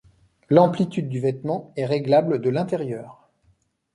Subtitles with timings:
[0.49, 3.29] L'amplitude du vêtement est réglable de l'intérieur.